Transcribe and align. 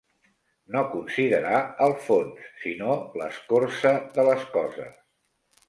No 0.75 0.79
considerar 0.93 1.59
el 1.89 1.93
fons, 2.07 2.49
sinó 2.63 2.97
l'escorça 3.21 3.95
de 4.19 4.29
les 4.33 4.51
coses. 4.59 5.01